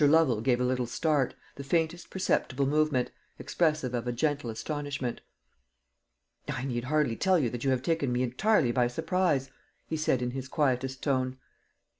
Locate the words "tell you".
7.15-7.51